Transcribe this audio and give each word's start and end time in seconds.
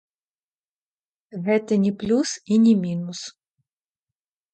Гэта 1.47 1.77
не 1.83 1.91
плюс 2.03 2.29
і 2.55 2.57
не 2.63 2.73
мінус. 2.87 3.21